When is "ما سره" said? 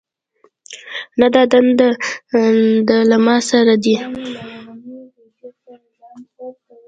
3.25-3.73